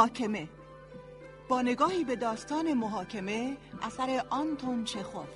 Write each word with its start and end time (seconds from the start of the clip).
محاکمه. 0.00 0.48
با 1.48 1.62
نگاهی 1.62 2.04
به 2.04 2.16
داستان 2.16 2.74
محاکمه 2.74 3.56
اثر 3.82 4.24
آنتون 4.30 4.84
چخوف 4.84 5.28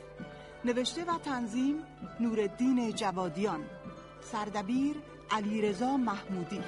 نوشته 0.64 1.04
و 1.04 1.18
تنظیم 1.18 1.82
نورالدین 2.20 2.92
جوادیان. 2.92 3.64
سردبیر 4.20 4.96
علیرضا 5.30 5.96
محمودی. 5.96 6.60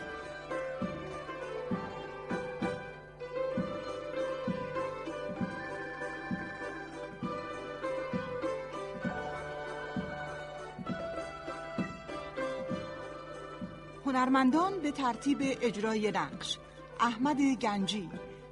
هنرمندان 14.06 14.80
به 14.80 14.90
ترتیب 14.90 15.38
اجرای 15.40 16.10
نقش. 16.10 16.59
احمد 17.00 17.41
گنجی 17.62 18.10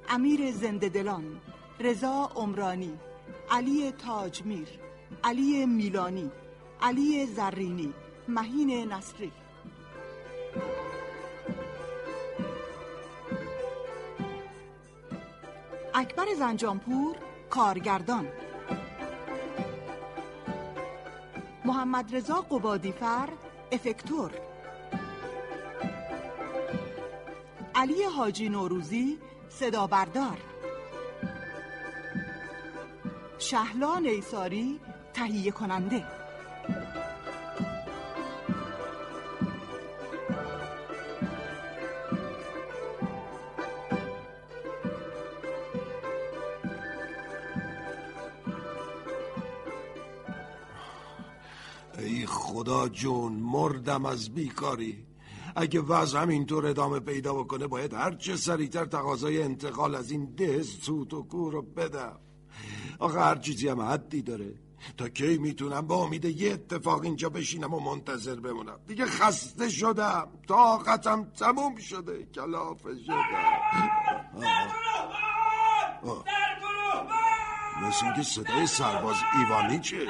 امیر 0.09 0.51
زندهدلان 0.51 1.41
رضا 1.79 2.31
عمرانی 2.35 2.99
علی 3.51 3.91
تاجمیر 3.91 4.67
علی 5.23 5.65
میلانی 5.65 6.31
علی 6.81 7.25
زرینی 7.25 7.93
مهین 8.27 8.93
نصری. 8.93 9.31
اکبر 15.93 16.25
زنجانپور 16.39 17.15
کارگردان. 17.49 18.27
محمد 21.65 22.15
رضا 22.15 22.33
قبادیفر 22.33 23.29
افکتور. 23.71 24.44
علی 27.75 28.03
حاجی 28.03 28.49
نوروزی 28.49 29.17
صدا 29.49 29.87
بردار 29.87 30.37
شهلا 33.37 33.99
نیساری 33.99 34.79
تهیه 35.13 35.51
کننده. 35.51 36.05
ای 51.97 52.25
خدا 52.25 52.87
جون 52.89 53.33
مردم 53.33 54.05
از 54.05 54.29
بیکاری. 54.29 55.14
اگه 55.55 55.81
وضع 55.81 56.21
همینطور 56.21 56.65
ادامه 56.65 56.99
پیدا 56.99 57.33
بکنه 57.33 57.67
باید 57.67 57.93
هرچه 57.93 58.35
سریعتر 58.35 58.85
تقاضای 58.85 59.43
انتقال 59.43 59.95
از 59.95 60.11
این 60.11 60.25
ده 60.25 60.63
سوت 60.63 61.13
و 61.13 61.23
کور 61.23 61.53
رو 61.53 61.61
بدم. 61.61 62.19
آخه 62.99 63.19
هر 63.19 63.35
چیزی 63.35 63.67
هم 63.67 63.81
حدی 63.81 64.21
داره. 64.21 64.53
تا 64.97 65.09
کی 65.09 65.37
می‌تونم 65.37 65.81
با 65.81 65.95
امید 65.95 66.25
یه 66.25 66.53
اتفاق 66.53 67.01
اینجا 67.01 67.29
بشینم 67.29 67.73
و 67.73 67.79
منتظر 67.79 68.35
بمونم؟ 68.35 68.79
دیگه 68.87 69.05
خسته 69.05 69.69
شدم. 69.69 70.27
طاقتم 70.47 71.23
تموم 71.23 71.75
شده. 71.75 72.27
کلافه 72.35 72.89
شدم. 73.03 73.15
مثل 77.81 78.05
اینکه 78.05 78.23
صدای 78.23 78.67
سرباز 78.67 79.15
ایوانی 79.39 79.79
چه؟ 79.79 80.07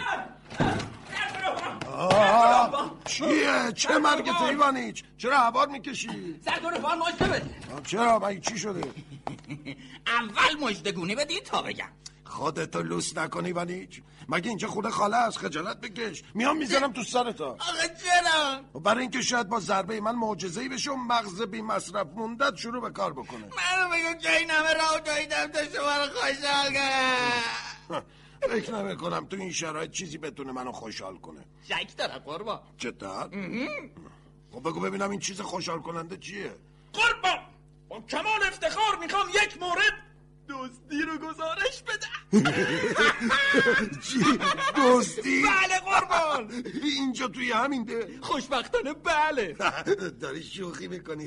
چیه؟ 3.06 3.72
چه 3.76 3.98
مرگت 3.98 4.42
ایوانیچ؟ 4.42 5.04
چرا 5.18 5.38
عبار 5.40 5.68
می‌کشی؟ 5.68 6.40
سرگونه 6.46 6.80
فال 6.80 6.98
مجده 6.98 7.26
بده 7.26 7.50
چرا؟ 7.86 8.20
مگه 8.20 8.40
چی 8.40 8.58
شده؟ 8.58 8.82
اول 10.20 10.60
مجدگونی 10.62 11.16
بدی 11.16 11.40
تا 11.40 11.62
بگم. 11.62 11.90
خودتو 12.24 12.82
لوس 12.82 13.18
نکنی 13.18 13.48
ایوانیچ. 13.48 14.02
مگه 14.30 14.50
اینجا 14.50 14.68
خونه 14.68 14.90
خاله 14.90 15.18
از 15.18 15.38
خجالت 15.38 15.82
بکش. 15.82 16.24
میام 16.34 16.58
می‌زنم 16.58 16.94
تو 16.94 17.04
سرتا. 17.04 17.46
آقا 17.48 17.58
چرا 17.64 18.80
برای 18.80 19.02
اینکه 19.02 19.22
شاید 19.22 19.50
با 19.50 19.60
ضربه 19.60 20.02
من 20.02 20.16
معجزه‌ای 20.16 20.70
بشه 20.70 20.92
و 20.92 20.96
مغز 20.96 21.42
بی 21.42 21.62
مصرف 21.62 22.08
موندت 22.16 22.56
شروع 22.56 22.82
به 22.82 22.90
کار 22.90 23.14
بکنه. 23.14 23.40
منو 23.42 23.90
بگو 23.90 24.22
که 24.22 24.38
این 24.38 24.50
همه 24.50 24.74
راه 24.74 25.02
جاییدم 25.06 25.48
تا 25.48 25.60
شما 25.60 25.98
رو 25.98 26.12
خوشحال 26.14 26.78
فکر 28.42 28.76
نمی 28.76 28.98
کنم 28.98 29.26
تو 29.26 29.36
این 29.38 29.52
شرایط 29.52 29.92
چیزی 29.92 30.18
بتونه 30.18 30.52
منو 30.52 30.72
خوشحال 30.72 31.18
کنه. 31.18 31.46
شک 31.70 31.98
دارم 31.98 32.18
قربان. 32.20 32.60
چطور؟ 32.78 33.30
خب 34.52 34.60
بگو 34.60 34.80
ببینم 34.80 35.10
این 35.10 35.20
چیز 35.20 35.42
خوشحال 35.42 35.80
کننده 35.80 36.18
چیه؟ 36.18 36.56
قربان. 36.94 37.40
با 37.90 38.02
کمال 38.02 38.44
افتخار 38.48 38.96
می‌خوام 39.00 39.30
یک 39.30 39.62
مورد 39.62 39.94
دوستی 40.48 41.02
رو 41.02 41.18
گزارش 41.18 41.82
بدم. 41.82 42.15
چی؟ 44.02 44.20
دوستی؟ 44.76 45.42
بله 45.44 45.80
قربان. 45.80 46.64
اینجا 46.84 47.28
توی 47.28 47.52
همین 47.52 47.84
ده 47.84 48.08
خوشبختانه 48.22 48.94
بله. 48.94 49.56
داری 50.22 50.44
شوخی 50.44 50.88
می‌کنی 50.88 51.26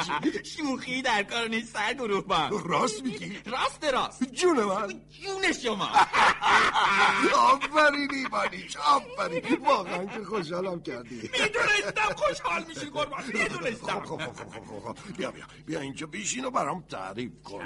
شوخی 0.56 1.02
در 1.02 1.22
کار 1.22 1.48
نیست 1.48 1.72
سر 1.76 1.94
گروه 1.94 2.50
راست 2.66 3.02
میگی؟ 3.02 3.38
راست 3.46 3.84
راست. 3.84 4.24
جون 4.24 4.64
من. 4.64 4.88
جون 5.10 5.52
شما. 5.62 5.88
آفرین 7.52 8.08
ایوانیچ 8.14 8.76
آفرین. 8.76 9.56
واقعا 9.64 10.04
که 10.06 10.24
خوشحالم 10.24 10.82
کردی. 10.82 11.14
می‌دونستم 11.16 12.14
خوشحال 12.16 12.64
میشی 12.68 12.86
قربان. 12.90 13.24
می‌دونستم. 13.26 14.00
خب 14.00 14.16
خب 14.16 14.32
خب 14.32 14.64
خب 14.64 14.94
خب 14.94 15.16
بیا 15.16 15.30
بیا 15.30 15.44
بیا 15.66 15.80
اینجا 15.80 16.06
بیشین 16.06 16.44
و 16.44 16.50
برام 16.50 16.80
تعریف 16.82 17.32
کن. 17.44 17.64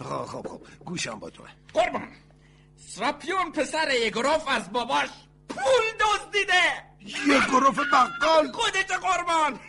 خب 0.00 0.24
خب 0.24 0.48
خب 0.48 0.60
گوشم 0.84 1.18
با 1.18 1.30
توه. 1.30 1.48
قربان. 1.74 2.08
سراپیون 2.76 3.52
پسر 3.52 3.88
یگروف 4.06 4.48
از 4.48 4.72
باباش 4.72 5.08
پول 5.48 5.84
دزدیده. 6.00 6.86
یه 7.28 7.46
گروف 7.46 7.78
بقال. 7.78 8.52
خودت 8.52 8.92
قربان. 8.92 9.60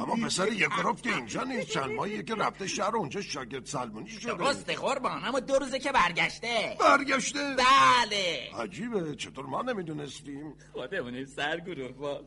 اما 0.00 0.26
پسر 0.26 0.52
یه 0.52 0.68
گروف 0.68 1.02
که 1.02 1.14
اینجا 1.14 1.42
نیست. 1.42 1.70
چند 1.70 1.90
ماهیه 1.90 2.22
که 2.22 2.34
رفته 2.34 2.66
شهر 2.66 2.96
اونجا 2.96 3.20
شاگرد 3.20 3.66
سلمونی 3.66 4.10
شده. 4.10 4.34
درسته 4.34 4.74
قربان 4.74 5.24
اما 5.24 5.40
دو 5.40 5.54
روزه 5.58 5.78
که 5.78 5.92
برگشته. 5.92 6.76
برگشته؟ 6.80 7.56
بله. 7.56 8.50
عجیبه 8.58 9.16
چطور 9.16 9.46
ما 9.46 9.62
نمی‌دونستیم؟ 9.62 10.54
خودمونیم 10.72 11.24
سر 11.26 11.60
گروه 11.60 12.20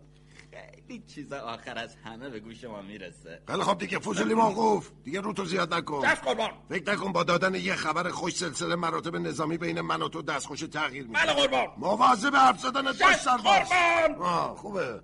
خیلی 0.51 1.03
چیزا 1.07 1.39
آخر 1.39 1.77
از 1.77 1.95
همه 2.05 2.29
به 2.29 2.39
گوش 2.39 2.63
ما 2.63 2.81
می‌رسه. 2.81 3.41
خیلی 3.47 3.63
خب 3.63 3.77
دیگه 3.77 3.99
فضولی 3.99 4.33
موقوف 4.33 4.89
دیگه 5.03 5.21
رو 5.21 5.33
تو 5.33 5.45
زیاد 5.45 5.73
نکن. 5.73 6.01
دست 6.05 6.23
قربان. 6.23 6.49
فکر 6.69 6.91
نکن 6.93 7.11
با 7.11 7.23
دادن 7.23 7.55
یه 7.55 7.75
خبر 7.75 8.09
خوش 8.09 8.35
سلسله 8.35 8.75
مراتب 8.75 9.15
نظامی 9.15 9.57
بین 9.57 9.81
من 9.81 10.01
و 10.01 10.09
تو 10.09 10.21
دستخوش 10.21 10.59
تغییر 10.59 11.03
میده 11.07 11.19
بله 11.19 11.33
قربان. 11.33 11.67
مواظب 11.77 12.35
حرف 12.35 12.59
زدن 12.59 12.81
باش. 12.81 13.01
دست 13.01 13.27
قربان. 13.27 14.15
آه 14.19 14.55
خوبه. 14.55 15.01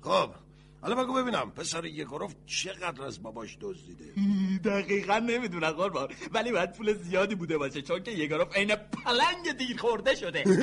خب. 0.00 0.30
حالا 0.80 0.94
بگو 0.94 1.12
ببینم 1.12 1.50
پسر 1.50 1.84
یه 1.84 2.04
گرفت 2.04 2.36
چقدر 2.46 3.02
از 3.02 3.22
باباش 3.22 3.58
دزدیده؟ 3.60 4.04
دقیقا 4.70 5.18
نمی‌دونم 5.18 5.70
قربان 5.70 6.08
ولی 6.32 6.52
باید 6.52 6.72
پول 6.72 6.94
زیادی 6.94 7.34
بوده 7.34 7.58
باشه 7.58 7.82
چون 7.82 8.02
که 8.02 8.10
یه 8.10 8.26
گرفت 8.26 8.56
عین 8.56 8.74
پلنگ 8.76 9.52
دیر 9.58 9.76
خورده 9.78 10.14
شده. 10.14 10.44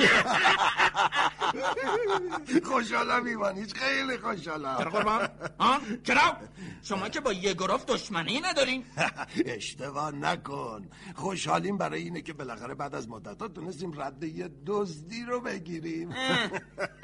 خوشحالم 2.64 3.24
ایوانیش 3.24 3.72
خیلی 3.74 4.18
چرا 4.18 4.32
خوشحالم 4.32 4.74
قربان؟ 4.74 5.28
ها؟ 5.60 5.80
چرا؟ 6.04 6.36
شما 6.82 7.08
که 7.08 7.20
با 7.20 7.32
یه 7.32 7.54
گرفت 7.54 7.86
دشمنی 7.86 8.40
ندارین. 8.40 8.84
اشتباه 9.46 10.10
نکن 10.12 10.88
خوشحالیم 11.14 11.78
برای 11.78 12.02
اینه 12.02 12.22
که 12.22 12.32
بالاخره 12.32 12.74
بعد 12.74 12.94
از 12.94 13.08
مدت 13.08 13.54
تونستیم 13.54 14.00
رد 14.00 14.24
یه 14.24 14.50
دزدی 14.66 15.24
رو 15.24 15.40
بگیریم. 15.40 16.14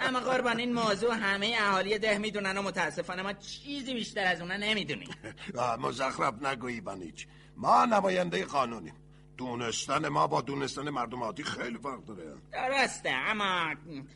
اما 0.00 0.20
قربان 0.20 0.58
این 0.58 0.72
موضوع 0.72 1.14
همه 1.14 1.56
اهالی 1.60 1.98
ده 1.98 2.19
می‌دونن 2.19 2.58
و 2.58 2.62
متاسفانه 3.02 3.22
ما 3.22 3.32
چیزی 3.32 3.94
بیشتر 3.94 4.25
از 4.25 4.40
اونا 4.40 4.56
نمی‌دونیم. 4.56 5.08
مزخرف 5.82 6.43
نگو 6.43 6.66
ایوانیچ. 6.66 7.26
ما 7.56 7.84
نماینده 7.84 8.44
قانونیم. 8.44 8.94
دونستن 9.37 10.08
ما 10.08 10.26
با 10.26 10.40
دونستن 10.40 10.90
مردم 10.90 11.22
عادی 11.22 11.44
خیلی 11.44 11.78
فرق 11.78 12.04
داره. 12.04 12.34
درسته 12.52 13.10
اما 13.10 13.75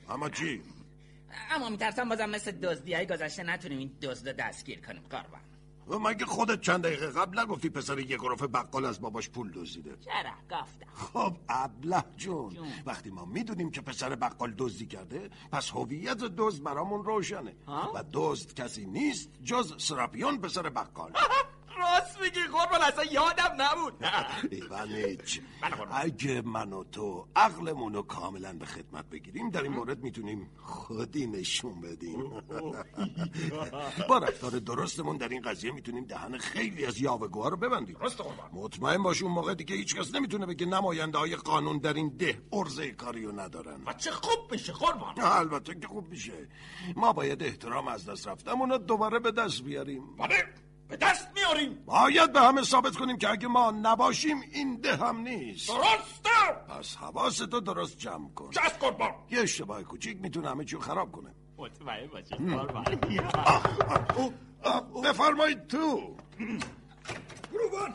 اما 0.09 0.31
چی؟ 0.31 0.63
اما 1.51 1.69
میترسم 1.69 2.09
بازم 2.09 2.31
مثل 2.31 2.51
دزدی 2.51 2.95
های 2.95 3.07
گذشته 3.07 3.43
نتونیم 3.43 3.79
این 3.79 3.99
دزد 4.03 4.37
دستگیر 4.37 4.81
کنیم 4.81 5.03
قربان. 5.11 5.41
مگه 5.89 6.25
خودت 6.25 6.61
چند 6.61 6.83
دقیقه 6.83 7.07
قبل 7.11 7.39
نگفتی 7.41 7.69
پسر 7.71 7.99
یه 7.99 8.17
گروف 8.17 8.43
بقال 8.43 8.85
از 8.85 9.01
باباش 9.01 9.29
پول 9.31 9.51
دزدیده؟ 9.53 9.97
چرا؟ 10.01 10.61
گفتم. 10.61 10.87
خب 10.95 11.37
ابله 11.49 12.05
جون. 12.17 12.51
جون. 12.55 12.69
وقتی 12.87 13.11
ما 13.11 13.25
می‌دونیم 13.25 13.71
که 13.71 13.81
پسر 13.81 14.15
بقال 14.15 14.55
دزدی 14.59 14.87
کرده 14.87 15.31
پس 15.53 15.71
هویت 15.71 16.19
دزد 16.19 16.63
برامون 16.63 17.05
روشنه. 17.05 17.55
ها؟ 17.67 17.93
و 17.95 18.05
دزد 18.13 18.55
کسی 18.55 18.87
نیست 18.87 19.31
جز 19.45 19.75
سراپیون 19.79 20.39
پسر 20.39 20.69
بقال. 20.69 21.13
راست 21.79 22.21
میگی 22.23 22.41
قربان 22.41 22.83
اصلا 22.83 23.05
یادم 23.05 23.55
نبود. 23.59 24.05
ایوانیچ 24.51 25.41
بله. 25.63 25.95
اگه 25.95 26.41
من 26.41 26.73
و 26.73 26.85
تو 26.85 27.29
عقلمون 27.37 27.95
رو 27.95 28.03
کاملا 28.03 28.53
به 28.53 28.67
خدمت 28.67 29.11
بگیریم 29.11 29.51
در 29.51 29.63
این 29.63 29.73
مورد 29.73 30.03
می‌تونیم 30.03 30.51
خودی 30.57 31.27
نشون 31.27 31.81
بدیم. 31.81 32.31
با 34.09 34.19
رفتار 34.19 34.51
درستمون 34.51 35.17
در 35.17 35.29
این 35.29 35.43
قضیه 35.43 35.73
می‌تونیم 35.73 36.05
دهن 36.05 36.39
خیلی 36.39 36.87
از 36.87 37.01
یاوهگوها 37.01 37.49
رو 37.49 37.57
ببندیم. 37.57 37.97
درسته 37.99 38.23
قربان. 38.23 38.51
مطمئن 38.53 39.03
باش 39.03 39.23
اون 39.23 39.33
موقع 39.33 39.55
دیگه 39.55 39.77
هیچ 39.77 39.97
کس 39.97 40.15
نمی‌تونه 40.15 40.47
بگه 40.47 40.67
نماینده 40.67 41.19
های 41.19 41.37
قانون 41.37 41.79
در 41.79 41.95
این 41.95 42.17
ده 42.17 42.43
ارزه 42.53 42.93
کاریو 42.93 43.33
ندارن. 43.33 43.85
و 43.87 43.93
چه 43.93 44.11
خوب 44.11 44.53
میشه 44.53 44.73
قربان. 44.73 45.15
البته 45.21 45.75
که 45.81 45.87
خوب 45.87 46.09
میشه. 46.09 46.49
ما 46.97 47.13
باید 47.13 47.43
احترام 47.43 47.89
از 47.89 48.09
دست 48.09 48.29
رفتمون 48.29 48.71
رو 48.71 48.79
دوباره 48.79 49.19
به 49.19 49.33
دست 49.33 49.63
بیاریم. 49.63 50.17
بله. 50.17 50.66
به 50.89 50.97
دست 50.97 51.29
میاریم. 51.35 51.79
باید 51.87 52.33
به 52.33 52.41
همه 52.41 52.63
ثابت 52.63 52.97
کنیم 52.97 53.19
که 53.19 53.31
اگه 53.31 53.49
ما 53.49 53.71
نباشیم 53.71 54.41
این 54.53 54.77
ده 54.81 54.97
هم 54.97 55.17
نیست. 55.21 55.69
درسته. 55.69 56.53
پس 56.69 56.97
حواستو 56.97 57.61
درست 57.61 57.99
جمع 57.99 58.29
کن. 58.35 58.51
چست 58.51 58.79
قربان؟ 58.81 59.11
یه 59.31 59.41
اشتباه 59.41 59.83
کوچیک 59.83 60.21
می‌تونه 60.21 60.51
همه 60.51 60.65
چیو 60.65 60.79
خراب 60.81 61.13
کنه. 61.13 61.35
مطمئن 61.59 62.07
باشه. 62.07 62.37
بفرمایید 65.05 65.67
تو. 65.67 66.17
گروبان 67.53 67.95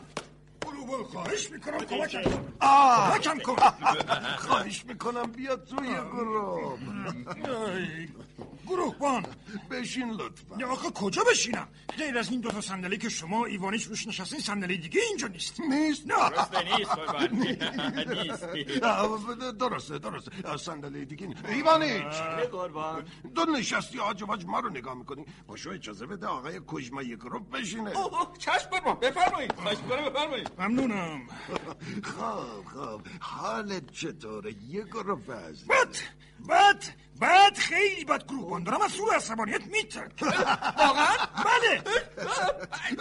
گروبان 0.66 1.04
خواهش 1.04 1.50
می‌کنم. 1.50 1.78
کمکم 1.78 2.22
کن. 2.22 2.52
کمکم 2.60 3.38
کن. 3.38 3.56
خواهش 4.38 4.84
می‌کنم 4.84 5.32
بیا 5.32 5.56
توی 5.56 5.94
گروه. 5.94 6.78
ای، 7.74 8.08
گروهبان 8.66 9.26
بشین 9.70 10.10
لطفا. 10.10 10.56
یا 10.58 10.68
آخه 10.68 10.90
کجا 10.90 11.22
بشینم؟ 11.30 11.68
غیر 11.98 12.18
از 12.18 12.30
این 12.30 12.40
دو 12.40 12.50
تا 12.50 12.60
صندلی 12.60 12.98
که 12.98 13.08
شما 13.08 13.44
ایوانیش 13.44 13.84
روش 13.84 14.06
نشستین 14.06 14.40
صندلی 14.40 14.78
دیگه 14.78 15.00
اینجا 15.08 15.26
نیست. 15.28 15.60
نیست؟ 15.60 16.02
نه. 16.06 16.14
نیست 18.22 18.44
درسته 19.58 19.98
درسته. 19.98 20.56
صندلی 20.56 21.04
دیگه 21.04 21.26
نیست. 21.26 21.44
ایوانیچ 21.44 22.12
قربان. 22.52 23.04
دو 23.34 23.44
نشستی 23.44 23.98
آج 23.98 24.22
واج 24.22 24.44
ما 24.44 24.60
رو 24.60 24.70
نگاه 24.70 24.94
می‌کنی. 24.94 25.24
باشو 25.46 25.70
اجازه 25.70 26.06
بده 26.06 26.26
آقای 26.26 26.60
کجما 26.66 27.02
یک 27.02 27.18
گروه 27.18 27.48
بشینه. 27.50 27.92
چشم 28.38 28.68
قربان 28.70 28.94
بفرمایید. 28.94 29.52
خواهش 29.52 29.78
می‌کنم 29.78 30.08
بفرمایید. 30.08 30.50
ممنونم. 30.58 31.20
خب 32.18 32.64
خب. 32.74 33.00
حالت 33.20 33.90
چطوره؟ 33.92 34.52
گروه 34.92 35.20
وزن 35.28 35.66
بد 35.68 35.96
بد. 36.48 36.84
بد 37.22 37.56
خیلی 37.58 38.04
بد 38.04 38.24
گروهبان 38.26 38.62
دارم 38.64 38.82
از 38.82 38.92
سور 38.92 39.14
عصبانیت 39.14 39.66
میترد 39.66 40.12
واقعا؟ 40.78 41.16
بله. 41.44 41.82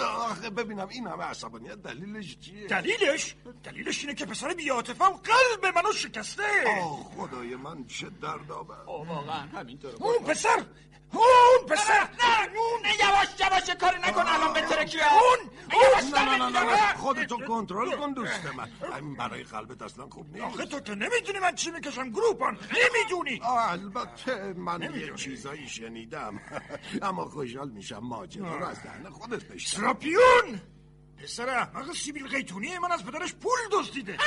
آخه 0.03 0.50
ببینم 0.50 0.88
این 0.89 1.07
همه 1.07 1.23
عصبانیت 1.23 1.75
دلیلش 1.83 2.38
چیه؟ 2.39 2.68
دلیلش؟ 2.68 3.35
دلیلش 3.63 4.00
اینه 4.01 4.13
که 4.13 4.25
پسر 4.25 4.53
بیاتفم 4.53 5.09
قلب 5.09 5.75
منو 5.75 5.94
شکسته. 5.94 6.44
آه 6.81 7.03
خدای 7.18 7.56
من 7.56 7.85
چه 7.88 8.09
دردآور. 8.21 8.81
اوه، 8.85 9.07
واقعا 9.07 9.39
همینطور 9.39 9.91
اون 10.00 10.24
پسر 10.25 10.65
اون 11.13 11.67
پسر. 11.69 12.01
نه 12.01 12.50
اون. 12.56 12.81
یواش 13.00 13.27
یواش 13.39 13.69
کاری 13.79 13.97
نکن 13.97 14.24
الان 14.27 14.53
به 14.53 14.62
ترکیه. 14.62 15.01
اون 15.13 15.50
یواش 15.83 16.03
نه 16.13 16.38
نه 16.38 16.50
نه. 16.63 16.94
خودتو 16.97 17.38
کنترل 17.47 17.91
کن 17.97 18.13
دوست 18.13 18.45
من. 18.57 18.71
این 18.95 19.15
برای 19.15 19.44
قلبت 19.44 19.81
اصلا 19.81 20.07
خوب 20.09 20.38
آخه 20.38 20.57
نیست 20.57 20.71
تو 20.71 20.79
که 20.79 20.95
نمی‌دونی 20.95 21.39
من 21.39 21.56
چی 21.56 21.71
می‌کشم 21.71 22.09
گروهبان. 22.09 22.53
نمی‌دونی. 22.56 23.41
آه، 23.44 23.71
البته 24.11 24.59
من 24.59 24.81
یه. 24.81 25.13
چیزایی 25.15 25.69
شنیدم. 25.69 26.39
اما 27.01 27.25
خوشحال 27.25 27.69
میشم 27.69 27.97
ماجرا 27.99 28.57
رو 28.57 28.65
از 28.65 28.83
دهن 28.83 29.09
خودت 29.09 29.43
بشنوم 29.43 29.83
سراپیون! 29.83 30.61
پسر 31.23 31.49
احمق 31.49 31.93
سیبیل 31.95 32.27
قیتونی 32.27 32.77
من 32.77 32.91
از 32.91 33.05
پدرش 33.05 33.33
پول 33.33 33.59
دزدیده. 33.71 34.11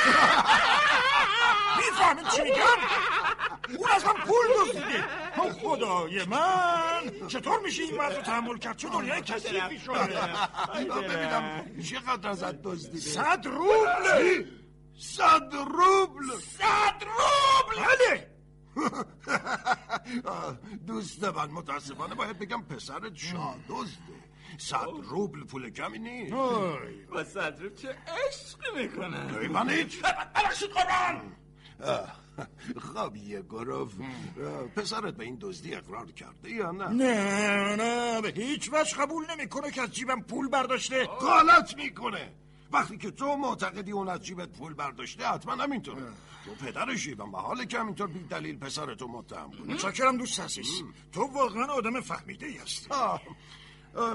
می‌فهمید 1.79 2.29
چی 2.29 2.43
میگم؟ 2.43 2.79
اون 3.79 3.91
از 3.91 4.05
من 4.05 4.13
پول 4.13 4.47
دزدیده. 4.61 5.05
خدای 5.63 6.25
من! 6.25 7.29
چطور 7.29 7.61
میشه 7.61 7.83
این 7.83 7.99
وضع 7.99 8.17
رو 8.17 8.23
تحمل 8.23 8.59
کرد؟ 8.59 8.77
چه 8.77 8.89
دنیای 8.89 9.23
کثیفی 9.23 9.79
شده. 9.79 10.21
ببینم 11.01 11.65
چقدر 11.83 12.29
ازت 12.31 12.63
دزدیده. 12.63 13.01
صد 13.01 13.47
روبل! 13.47 14.45
صد 14.99 15.55
روبل! 15.55 16.25
صد 16.59 17.05
روبل! 17.05 17.87
بله! 17.87 18.34
دوست 20.87 21.25
من 21.25 21.51
متاسفانه 21.51 22.15
باید 22.15 22.39
بگم 22.39 22.63
پسرت 22.63 23.17
شادزده. 23.17 24.25
صد 24.59 24.87
روبل 25.03 25.45
پول 25.45 25.71
کمی 25.71 25.99
نیست. 25.99 26.33
با 27.13 27.25
صدروب 27.25 27.75
چه 27.75 27.89
عشقی 27.89 28.83
می‌کنه؟ 28.83 29.39
ایوانیچ 29.39 30.03
ببخشید 30.03 30.71
قربان. 30.71 31.33
آه، 31.85 32.13
خب 32.95 33.17
یه 33.17 33.43
گروه. 33.43 33.93
پسرت 34.77 35.15
به 35.15 35.25
این 35.25 35.39
دزدی 35.41 35.75
اقرار 35.75 36.11
کرده 36.11 36.51
یا 36.51 36.71
نه؟ 36.71 36.89
نه 36.89 37.77
نه 37.77 38.21
به 38.21 38.29
هیچ 38.29 38.71
وجه 38.73 38.97
قبول 38.97 39.25
نمی‌کنه 39.31 39.71
که 39.71 39.83
از 39.83 39.91
جیبم 39.91 40.23
پول 40.23 40.49
برداشته. 40.49 41.05
غلط 41.05 41.77
می‌کنه. 41.77 42.33
وقتی 42.75 42.99
که 42.99 43.11
تو 43.11 43.37
معتقدی 43.37 43.93
اون 43.93 44.09
از 44.09 44.21
جیبت 44.21 44.49
پول 44.49 44.75
برداشته 44.75 45.27
حتما 45.27 45.53
همینطوره. 45.63 46.03
تو 46.45 46.55
پدرشی 46.67 47.15
و 47.15 47.25
محاله 47.25 47.67
که 47.67 47.79
همینطور 47.79 48.07
بی 48.07 48.19
دلیل 48.25 48.59
پسرتو 48.59 49.09
متهم 49.09 49.51
کنی 49.51 49.77
چاکرم 49.77 50.17
دوست 50.17 50.41
عزیز. 50.41 50.83
تو 51.13 51.23
واقعا 51.23 51.67
آدم 51.67 52.01
فهمیده 52.01 52.47
ای 52.47 52.57
هستی 52.59 52.89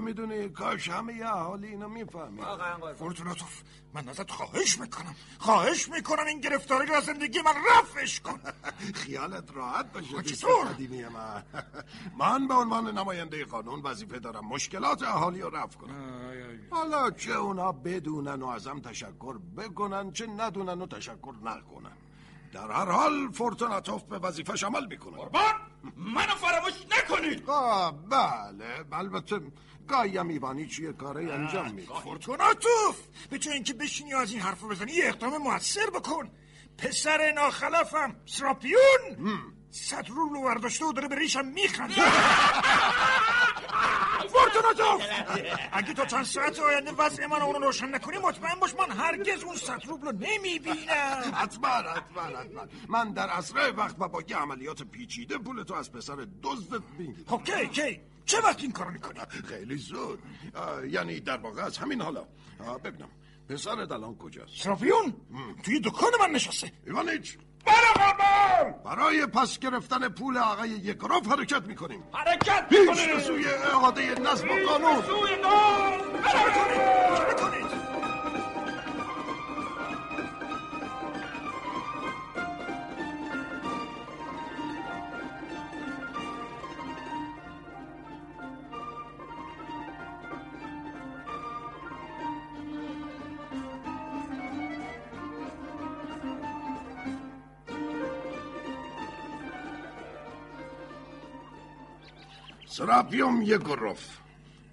می‌دونی 0.02 0.50
کاش 0.50 0.90
همه 0.90 1.22
اهالی 1.26 1.68
اینو 1.68 1.90
می‌فهمید. 1.90 2.44
قربان 2.44 2.94
فورتوناتوف 2.94 3.62
من 3.94 4.10
ازت 4.10 4.32
خواهش 4.32 4.80
می‌کنم. 4.80 5.16
خواهش 5.40 5.90
می‌کنم 5.90 6.26
این 6.26 6.40
گرفتاری 6.40 6.88
رو 6.88 6.94
از 6.94 7.04
زندگی 7.04 7.40
من 7.42 7.54
رفعش 7.70 8.20
کن. 8.20 8.40
خیالت 9.02 9.56
راحت 9.56 9.94
باشه 9.94 10.22
چطور؟ 10.22 10.66
قدیمی 10.66 11.06
من. 11.06 11.44
من 12.20 12.48
به 12.48 12.54
عنوان 12.54 12.98
نماینده 12.98 13.46
قانون 13.46 13.82
وظیفه 13.82 14.20
دارم 14.20 14.46
مشکلات 14.46 15.04
اهالی 15.04 15.42
رو 15.42 15.50
رفع 15.50 15.78
کنم. 15.78 15.96
حالا 16.72 17.12
چه 17.12 17.32
اونا 17.32 17.72
بدونن 17.72 18.42
و 18.42 18.48
ازم 18.48 18.80
تشکر 18.80 19.38
بکنن 19.58 20.12
چه 20.12 20.28
ندونن 20.28 20.82
و 20.82 20.88
تشکر 20.88 21.34
نکنن. 21.44 21.98
در 22.54 22.72
هر 22.72 22.92
حال 22.92 23.32
فورتوناتوف 23.32 24.04
به 24.04 24.20
وظیفش 24.20 24.64
عمل 24.64 24.86
می‌کنه. 24.86 25.18
قربان! 25.18 25.69
منو 25.98 26.36
فراموش 26.36 26.74
نکنید. 26.98 27.44
آه 27.50 27.92
بله 28.10 28.86
البته 28.92 29.40
گاهی 29.88 30.18
هم 30.18 30.28
ایوانی 30.28 30.68
چیه 30.68 30.94
کاره 30.94 31.34
انجام 31.34 31.72
میده 31.72 31.94
فورتوناتوف! 32.04 32.98
به 33.30 33.40
جای 33.40 33.54
اینکه 33.54 33.74
بشینی 33.74 34.14
از 34.14 34.32
این 34.32 34.42
حرف 34.42 34.64
بزنی 34.64 34.92
یه 34.92 35.08
اقدام 35.08 35.38
موثر 35.38 35.90
بکن. 35.90 36.30
پسر 36.78 37.32
ناخلفم 37.32 38.16
سراپیون! 38.26 38.82
صد 39.72 40.10
رو 40.10 40.30
رو 40.30 40.44
برداشته 40.44 40.86
و 40.86 40.94
داره 40.94 41.08
به 41.08 41.16
ریشم 41.16 41.46
میخنده. 41.46 41.94
فورتوناتوف 44.50 45.06
اگه 45.72 45.94
تا 45.94 46.06
چند 46.06 46.26
ساعت 46.26 46.60
آینده 46.60 46.92
وضع 46.92 47.26
من 47.26 47.42
اون 47.42 47.56
رو 47.56 47.66
روشن 47.66 47.96
نکنی 47.96 48.18
مطمئن 48.18 48.60
باش 48.60 48.74
من 48.76 48.92
هرگز 48.92 49.44
اون 49.44 49.56
صد 49.56 49.86
روبل 49.88 50.08
رو 50.08 50.12
نمی‌بینم. 50.12 51.34
حتما 51.34 51.68
حتما 51.68 52.22
حتما. 52.22 52.68
من 52.90 53.14
در 53.14 53.28
اسرع 53.30 53.70
وقت 53.70 53.96
و 54.00 54.08
با 54.08 54.24
یه 54.28 54.38
عملیات 54.38 54.84
پیچیده 54.84 55.38
پولتو 55.38 55.74
از 55.74 55.92
پسر 55.92 56.28
دزدت 56.44 56.84
می‌گیرم. 56.98 57.26
خب 57.28 57.44
کی 57.44 57.68
کی؟ 57.68 58.02
چه 58.26 58.42
وقت 58.42 58.62
این 58.62 58.72
کارو 58.72 58.92
می‌کنی؟ 58.92 59.20
خیلی 59.48 59.78
زود. 59.78 60.20
یعنی 60.90 61.20
در 61.20 61.38
واقع 61.38 61.64
از 61.64 61.78
همین 61.78 62.02
حالا. 62.02 62.28
ببینم. 62.84 63.10
پسرت 63.50 63.92
الان 63.92 64.16
کجاست؟ 64.16 64.64
سراپیون 64.64 65.14
توی 65.64 65.80
دکان 65.80 66.12
من 66.20 66.32
نشسته. 66.32 66.72
ایوانیچ! 66.86 67.38
برای 68.86 69.26
پس 69.26 69.60
گرفتن 69.60 70.10
پول 70.10 70.38
آقای 70.38 70.70
یکروف 70.70 71.28
حرکت 71.28 71.64
می‌کنیم. 71.64 72.04
حرکت 72.14 72.70
پیش 72.70 73.08
به 73.08 73.20
سوی 73.20 73.46
اعاده 73.46 74.20
نظم 74.20 74.50
و 74.50 74.54
قانون. 74.68 75.02
سوی 75.02 75.42
نام 75.42 75.90
سراپیوم 102.90 103.42
یگروف 103.42 104.18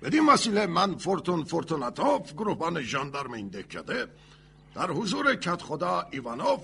بدین 0.03 0.27
وسیله 0.27 0.67
من 0.67 0.97
فورتون 0.97 1.45
فورتوناتوف 1.45 2.33
گروهبان 2.33 2.83
ژاندارم 2.83 3.33
این 3.33 3.49
دهکده 3.49 4.07
در 4.75 4.91
حضور 4.91 5.35
کت 5.35 5.63
خدا 5.63 6.07
ایوانوف 6.11 6.61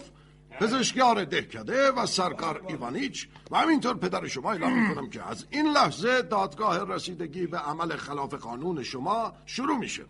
پزشکیار 0.60 1.24
دهکده 1.24 1.90
و 1.90 2.06
سرکار 2.06 2.64
ایوانیچ 2.68 3.28
و 3.50 3.56
همینطور 3.56 3.96
پدر 3.96 4.26
شما 4.26 4.52
اعلام 4.52 4.88
می‌کنم 4.88 5.10
که 5.10 5.28
از 5.28 5.46
این 5.50 5.66
لحظه 5.66 6.22
دادگاه 6.22 6.94
رسیدگی 6.94 7.46
به 7.46 7.58
عمل 7.58 7.96
خلاف 7.96 8.34
قانون 8.34 8.82
شما 8.82 9.32
شروع 9.46 9.78
میشه 9.78 10.04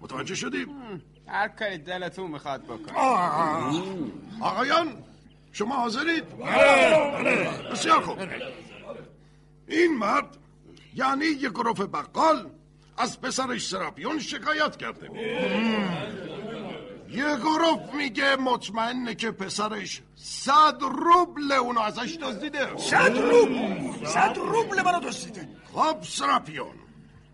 متوجه 0.00 0.34
شدیم 0.34 0.68
هر 1.26 1.48
کاری 1.48 1.78
دلتون 1.78 2.30
می‌خواد 2.30 2.64
بکن 2.64 2.94
آقایان 4.40 4.88
شما 5.52 5.74
حاضرید 5.74 6.24
بسیار 7.72 8.00
خوب 8.00 8.18
این 9.68 9.96
مرد 9.98 10.38
یعنی 10.94 11.24
یک 11.24 11.50
گروف 11.50 11.80
بقال 11.80 12.50
از 12.96 13.20
پسرش 13.20 13.68
سراپیون 13.68 14.18
شکایت 14.18 14.76
کرده 14.76 15.10
یه 17.08 17.36
گروف 17.36 17.94
میگه 17.94 18.36
مطمئنه 18.36 19.14
که 19.14 19.30
پسرش 19.30 20.02
صد 20.16 20.78
روبل 20.80 21.52
اونو 21.52 21.80
ازش 21.80 22.16
دزدیده. 22.16 22.76
صد 22.76 23.16
روبل؟ 23.16 24.06
صد 24.06 24.36
روبل 24.36 24.82
منو 24.82 25.00
دزدیده. 25.00 25.48
خب 25.74 25.96
سراپیون 26.02 26.74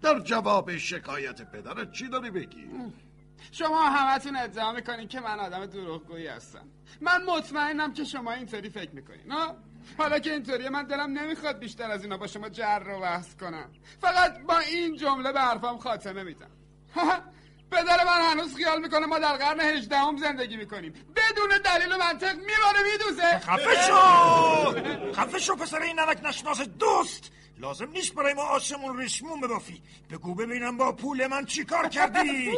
در 0.03 0.21
جواب 0.21 0.77
شکایت 0.77 1.43
پدرت 1.43 1.93
چی 1.93 2.09
داری 2.09 2.31
بگی؟ 2.31 2.69
شما 3.53 3.81
همتون 3.81 4.37
ادعا 4.37 4.73
می‌کنین 4.73 5.09
که 5.09 5.21
من 5.21 5.41
آدم 5.41 5.67
دروغگویی 5.67 6.27
هستم. 6.27 6.69
من 7.01 7.25
مطمئنم 7.25 7.93
که 7.93 8.05
شما 8.05 8.33
اینطوری 8.33 8.71
فکر 8.71 8.91
می‌کنین 8.91 9.31
ها 9.31 9.57
حالا 9.99 10.19
که 10.19 10.33
اینطوریه 10.33 10.71
من 10.71 10.83
دلم 10.83 11.19
نمی‌خواد 11.19 11.59
بیشتر 11.59 11.91
از 11.91 12.03
اینا 12.03 12.17
با 12.17 12.27
شما 12.27 12.49
جر 12.49 12.83
و 12.97 13.01
بحث 13.01 13.37
کنم. 13.37 13.71
فقط 14.01 14.39
با 14.39 14.59
این 14.59 14.97
جمله 14.97 15.33
به 15.33 15.41
حرفم 15.41 15.79
خاتمه 15.79 16.23
میدم. 16.23 16.51
پدر 17.71 18.05
من 18.05 18.21
هنوز 18.31 18.57
خیال 18.57 18.81
می‌کنه 18.81 19.07
ما 19.07 19.19
در 19.19 19.37
قرن 19.37 19.61
هجدهم 19.61 20.17
زندگی 20.17 20.57
می‌کنیم. 20.57 20.93
بدون 20.93 21.59
دلیل 21.65 21.93
و 21.93 21.99
منطق 21.99 22.37
میباره 22.37 22.93
میدوزه. 22.93 23.39
خفه 23.39 23.75
شو! 23.87 25.13
خفه 25.13 25.39
شو 25.39 25.57
پسر 25.57 25.83
این 25.83 26.01
نمک 26.01 26.21
نشناس 26.25 26.61
دوست! 26.61 27.33
لازم 27.61 27.91
نیست 27.91 28.15
برای 28.15 28.35
ما 28.35 28.43
آسمون 28.43 28.99
ریسمون 28.99 29.41
ببافی. 29.41 29.83
بگو 30.11 30.35
ببینم 30.35 30.77
با 30.77 30.93
پول 30.93 31.27
من 31.27 31.45
چی 31.45 31.65
کار 31.65 31.89
کردی؟ 31.89 32.51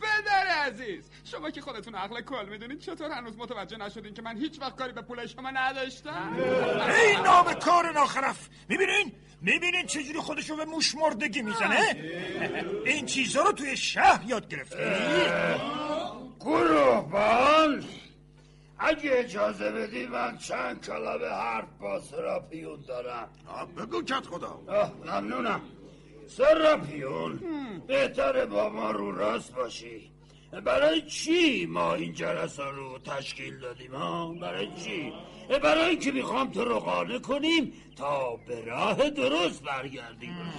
پدر 0.00 0.46
عزیز 0.46 1.10
شما 1.24 1.50
که 1.50 1.60
خودتون 1.60 1.94
عقل 1.94 2.20
کل 2.20 2.48
می‌دونید 2.48 2.78
چطور 2.78 3.10
هنوز 3.10 3.36
متوجه 3.36 3.76
نشدین 3.76 4.14
که 4.14 4.22
من 4.22 4.36
هیچ 4.36 4.60
وقت 4.60 4.76
کاری 4.76 4.92
به 4.92 5.02
پول 5.02 5.26
شما 5.26 5.50
نداشتم؟ 5.50 6.36
ای 7.02 7.16
نام 7.16 7.54
کار 7.54 7.92
ناخرف. 7.92 8.48
می‌بینین؟ 8.68 9.12
می‌بینین 9.40 9.86
چجوری 9.86 10.18
خودشو 10.18 10.56
به 10.56 10.64
موش 10.64 10.94
مردگی 10.94 11.42
می‌زنه؟ 11.42 11.96
این 12.86 13.06
چیزا 13.06 13.42
رو 13.42 13.52
توی 13.52 13.76
شهر 13.76 14.24
یاد 14.26 14.48
گرفته 14.48 14.76
قربان 16.40 17.84
اگه 18.86 19.10
اجازه 19.12 19.70
بدی 19.70 20.06
من 20.06 20.36
چند 20.36 20.86
کلمه 20.86 21.28
حرف 21.28 21.68
با 21.80 22.00
سراپیون 22.00 22.80
دارم. 22.88 23.28
بگو 23.76 24.02
کت 24.02 24.26
خدا. 24.26 24.60
آه 24.66 24.92
ممنونم. 25.04 25.60
سراپیون 26.26 27.38
بهتره 27.86 28.46
با 28.46 28.68
ما 28.68 28.90
رو 28.90 29.12
راست 29.16 29.54
باشی. 29.54 30.13
برای 30.60 31.02
چی 31.02 31.66
ما 31.66 31.94
این 31.94 32.12
جلسه 32.12 32.64
رو 32.64 32.98
تشکیل 32.98 33.58
دادیم 33.58 33.94
ها؟ 33.94 34.34
برای 34.34 34.68
چی؟ 34.84 35.12
برای 35.62 35.90
اینکه 35.90 36.12
می‌خوام 36.12 36.50
تو 36.50 36.64
رو 36.64 36.78
قانع 36.78 37.18
کنیم 37.18 37.72
تا 37.96 38.36
به 38.36 38.64
راه 38.64 39.10
درست 39.10 39.62
برگردیم. 39.62 40.52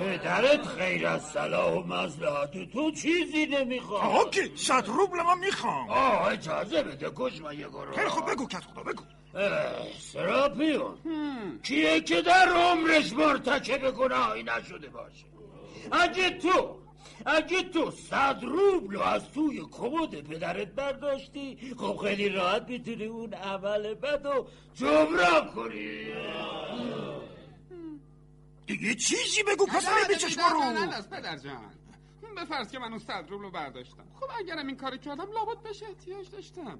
پدرت 0.00 0.66
خیر 0.66 1.06
از 1.06 1.22
صلاح 1.22 1.72
و 1.72 1.82
مصلحت 1.82 2.72
تو 2.72 2.90
چیزی 2.90 3.46
نمی‌خواد 3.46 4.02
آقا 4.02 4.30
که 4.30 4.50
صد 4.56 4.86
روبل 4.86 5.22
من 5.22 5.38
می‌خوام. 5.38 5.90
آه 5.90 6.26
اجازه 6.26 6.82
بده 6.82 7.10
کش 7.16 7.40
من 7.40 7.58
یه 7.58 7.66
خیلی 7.94 8.08
خوب 8.08 8.30
بگو 8.30 8.46
کت 8.48 8.64
خدا 8.64 8.82
بگو. 8.82 9.02
سراپیون. 9.98 10.94
کیه 11.62 12.00
که 12.00 12.22
در 12.22 12.48
عمرش 12.48 13.12
مرتکب 13.12 13.90
گناهی 13.90 14.42
نشده 14.42 14.88
باشه؟ 14.88 15.24
اگه 15.92 16.30
تو 16.30 16.81
اگه 17.26 17.62
تو 17.62 17.90
صد 17.90 18.38
روبل 18.42 18.94
رو 18.94 19.02
از 19.02 19.30
توی 19.30 19.62
کمد 19.70 20.20
پدرت 20.20 20.68
برداشتی 20.68 21.74
خب 21.78 21.96
خیلی 21.96 22.28
راحت 22.28 22.68
می‌تونی 22.68 23.04
اون 23.04 23.34
عمل 23.34 23.94
بد 23.94 24.26
و 24.26 24.46
جبران 24.74 25.50
کنی. 25.54 26.12
دیگه 28.66 28.94
چیزی 28.94 29.42
بگو 29.42 29.66
پسر 29.66 30.04
بیچشما 30.08 30.48
رو. 30.48 30.60
از 30.92 31.10
پدر 31.10 31.38
جان. 31.38 31.72
به 32.34 32.44
فرض 32.44 32.70
که 32.70 32.78
من 32.78 32.88
اون 32.88 32.98
صد 32.98 33.24
روبل 33.28 33.44
رو 33.44 33.50
برداشتم. 33.50 34.04
خب 34.20 34.26
اگرم 34.38 34.66
این 34.66 34.76
کاری 34.76 34.98
کردم 34.98 35.26
لابد 35.32 35.62
بهش 35.62 35.82
احتیاج 35.82 36.30
داشتم. 36.30 36.78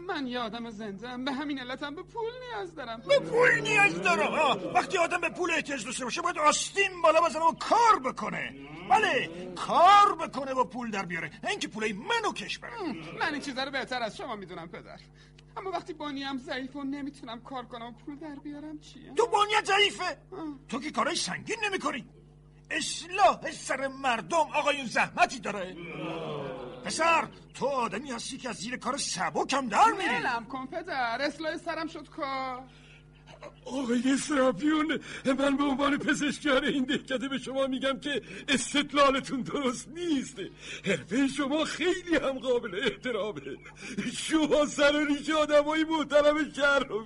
من 0.00 0.26
یه 0.26 0.38
آدم 0.38 0.70
زنده 0.70 1.08
ام. 1.08 1.24
به 1.24 1.32
همین 1.32 1.58
علتم 1.58 1.94
به 1.94 2.02
پول 2.02 2.32
نیاز 2.48 2.74
دارم. 2.74 3.02
به 3.08 3.18
پول 3.18 3.60
نیاز 3.60 4.02
دارم. 4.02 4.72
وقتی 4.74 4.98
آدم 4.98 5.20
به 5.20 5.28
پول 5.28 5.50
احتیاج 5.50 5.84
داشته 5.84 6.04
باشه 6.04 6.22
باید 6.22 6.38
آستین 6.38 7.02
بالا 7.02 7.20
بزنه 7.20 7.44
و 7.44 7.52
کار 7.52 7.98
بکنه. 8.04 8.54
بله 8.90 9.30
کار 9.56 10.14
بکنه 10.14 10.52
و 10.52 10.64
پول 10.64 10.90
در 10.90 11.04
بیاره. 11.04 11.30
نه 11.44 11.50
اینکه 11.50 11.68
پولای 11.68 11.92
منو 11.92 12.32
کش 12.32 12.58
بره. 12.58 12.72
من 13.20 13.32
این 13.32 13.40
چیزا 13.40 13.64
رو 13.64 13.70
بهتر 13.70 14.02
از 14.02 14.16
شما 14.16 14.36
می‌دونم 14.36 14.68
پدر. 14.68 14.98
اما 15.56 15.70
وقتی 15.70 15.92
بانیم 15.92 16.38
ضعیف 16.38 16.76
و 16.76 16.82
نمی‌تونم 16.84 17.40
کار 17.40 17.64
کنم 17.64 17.86
و 17.86 17.92
پول 17.92 18.16
در 18.16 18.34
بیارم 18.34 18.78
چیه؟ 18.78 19.14
تو 19.16 19.26
بانیت 19.26 19.64
ضعیفه. 19.64 20.16
تو 20.68 20.80
که 20.80 20.90
کارای 20.90 21.16
سنگین 21.16 21.56
نمی‌کنی. 21.64 22.04
اصلاح 22.70 23.50
سر 23.50 23.88
مردم 23.88 24.36
آقایون 24.54 24.86
زحمتی 24.86 25.40
داره. 25.40 25.76
پسر 26.84 27.28
تو 27.54 27.66
آدمی 27.66 28.10
هستی 28.10 28.38
که 28.38 28.48
از 28.48 28.56
زیر 28.56 28.76
کار 28.76 28.96
سبکم 28.96 29.68
در 29.68 29.92
میری. 29.98 30.24
ولم 30.24 30.44
کن 30.44 30.66
پدر 30.66 31.22
اصلاح 31.22 31.56
سرم 31.56 31.88
شد 31.88 32.08
کار. 32.08 32.62
آقای 33.64 34.16
سراپیون 34.16 35.00
من 35.24 35.56
به 35.56 35.64
عنوان 35.64 35.98
پزشکیان 35.98 36.64
این 36.64 36.84
دهکده 36.84 37.28
به 37.28 37.38
شما 37.38 37.66
میگم 37.66 38.00
که 38.00 38.22
استدلالتون 38.48 39.42
درست 39.42 39.88
نیست. 39.88 40.36
حرفه 40.86 41.28
شما 41.28 41.64
خیلی 41.64 42.16
هم 42.16 42.38
قابل 42.38 42.80
احترامه. 42.82 43.40
شما 44.16 44.66
سر 44.66 44.96
و 44.96 45.04
ریش 45.04 45.30
آدم 45.30 45.64
های 45.64 45.84
محترم 45.84 46.52
شهر 46.56 46.84
رو 46.84 47.04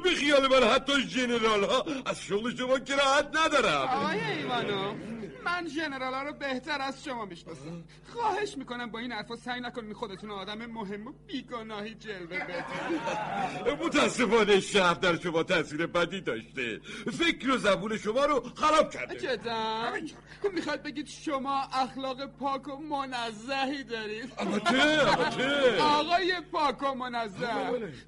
به 0.00 0.10
خیال 0.10 0.48
من 0.48 0.68
حتی 0.68 1.02
جنرال 1.06 1.64
ها 1.64 1.84
از 2.06 2.22
شغل 2.22 2.56
شما 2.56 2.78
کراهت 2.78 3.28
ندارم. 3.34 3.88
آقای 3.88 4.20
ایوانو. 4.20 4.94
من 5.46 5.66
جنرال 5.66 6.14
ها 6.14 6.22
رو 6.22 6.32
بهتر 6.32 6.80
از 6.80 7.04
شما 7.04 7.24
می‌شناسم. 7.24 7.84
خواهش 8.12 8.56
می‌کنم 8.56 8.90
با 8.90 8.98
این 8.98 9.12
حرفا 9.12 9.36
سعی 9.36 9.60
نکنین 9.60 9.94
خودتون 9.94 10.30
آدم 10.30 10.66
مهم 10.66 11.06
و 11.06 11.12
بیگناهی 11.26 11.94
جلوه 11.94 12.38
بدین 12.38 13.86
متاسفانه 13.86 14.60
شهر 14.60 14.94
در 14.94 15.16
شما 15.16 15.42
تاثیر 15.42 15.86
بدی 15.86 16.20
داشته. 16.20 16.80
فکر 17.12 17.50
و 17.50 17.56
زبون 17.56 17.98
شما 17.98 18.24
رو 18.24 18.42
خراب 18.56 18.90
کرده. 18.90 19.16
جدا 19.16 19.92
می‌خواد 20.52 20.82
بگید 20.82 21.06
شما 21.06 21.62
اخلاق 21.72 22.26
پاک 22.26 22.68
و 22.68 22.76
منزهی 22.76 23.84
دارید. 23.84 24.32
البته 24.38 25.08
البته. 25.08 25.82
آقای 25.82 26.32
پاک 26.52 26.82
و 26.82 26.94
منزه. 26.94 27.48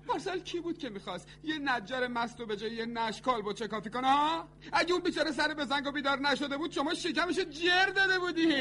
پارسال 0.06 0.38
کی 0.38 0.60
بود 0.60 0.78
که 0.78 0.88
می‌خواست؟ 0.88 1.28
یه 1.44 1.58
نجار 1.58 2.06
مستو 2.08 2.46
به 2.46 2.56
جای 2.56 2.70
یه 2.70 2.86
نشکال 2.86 3.42
با 3.42 3.52
کافی 3.52 3.90
کنه 3.90 4.08
ها؟ 4.08 4.48
اگه 4.72 4.92
اون 4.92 5.02
بیچاره 5.02 5.32
سر 5.32 5.54
به 5.54 5.64
زنگ 5.64 5.86
و 5.86 5.92
بیدار 5.92 6.18
نشده 6.18 6.56
بود 6.56 6.72
شما 6.72 6.94
شکمش 7.32 7.46
جر 7.46 7.86
داده 7.86 8.18
بودی. 8.18 8.54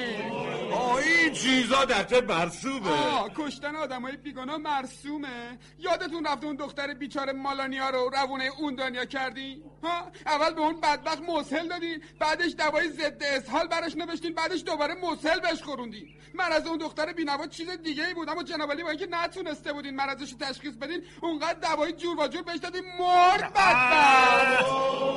آه 0.72 0.96
این 0.96 1.34
چیزا 1.34 1.86
در 1.86 2.04
چه 2.04 2.22
مرسومه. 2.22 2.90
آه 2.90 3.30
کشتن 3.36 3.76
آدمای 3.76 4.18
بیگناه 4.18 4.58
مرسومه. 4.58 5.60
یادتون 5.80 6.26
رفته 6.26 6.46
اون 6.46 6.56
دختر 6.56 6.94
بیچاره 6.94 7.34
مالانیا 7.34 7.90
رو 7.90 8.10
روونه 8.10 8.50
اون 8.60 8.76
دنیا 8.76 9.06
کردی؟ 9.06 9.64
ها؟ 9.84 10.12
اول 10.26 10.54
به 10.54 10.62
اون 10.62 10.82
بدبخت 10.82 11.22
مسهل 11.30 11.68
دادین 11.68 12.04
بعدش 12.20 12.54
دوای 12.58 12.90
ضد 12.90 13.24
اسهال 13.24 13.68
براش 13.68 13.96
نوشتین 13.96 14.34
بعدش 14.34 14.64
دوباره 14.64 14.96
مسهل 14.96 15.40
بهش 15.40 15.64
خوروندین 15.64 16.08
من 16.34 16.52
از 16.52 16.68
اون 16.68 16.78
دختر 16.78 17.14
بینوا 17.14 17.48
چیز 17.48 17.70
دیگه 17.70 18.08
ای 18.08 18.14
بود 18.14 18.30
اما 18.30 18.44
جناب 18.44 18.72
علی 18.72 18.84
با 18.84 18.90
اینکه 18.90 19.08
نتونسته 19.12 19.74
بودین 19.74 19.96
مرضش 19.96 20.32
رو 20.32 20.38
تشخیص 20.38 20.76
بدین 20.76 21.04
اونقدر 21.22 21.60
دوای 21.60 21.94
جور 21.94 22.20
و 22.20 22.28
جور 22.28 22.42
بهش 22.42 22.58
دادین 22.58 22.84
مرد 23.00 23.54
بدبخت. 23.54 24.72